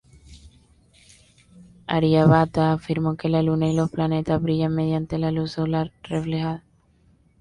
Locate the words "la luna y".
3.29-3.75